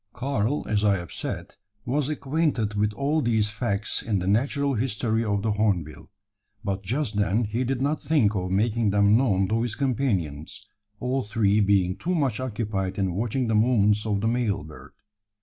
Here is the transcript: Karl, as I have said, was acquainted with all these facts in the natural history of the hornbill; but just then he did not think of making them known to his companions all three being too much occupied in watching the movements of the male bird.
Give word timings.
Karl, 0.13 0.67
as 0.67 0.83
I 0.83 0.95
have 0.95 1.11
said, 1.11 1.57
was 1.85 2.09
acquainted 2.09 2.73
with 2.73 2.91
all 2.93 3.21
these 3.21 3.51
facts 3.51 4.01
in 4.01 4.17
the 4.17 4.25
natural 4.25 4.73
history 4.73 5.23
of 5.23 5.43
the 5.43 5.51
hornbill; 5.51 6.09
but 6.63 6.81
just 6.81 7.17
then 7.17 7.43
he 7.43 7.63
did 7.63 7.83
not 7.83 8.01
think 8.01 8.33
of 8.33 8.49
making 8.49 8.89
them 8.89 9.15
known 9.15 9.47
to 9.49 9.61
his 9.61 9.75
companions 9.75 10.65
all 10.99 11.21
three 11.21 11.59
being 11.59 11.95
too 11.97 12.15
much 12.15 12.39
occupied 12.39 12.97
in 12.97 13.13
watching 13.13 13.47
the 13.47 13.53
movements 13.53 14.03
of 14.03 14.21
the 14.21 14.27
male 14.27 14.63
bird. 14.63 14.93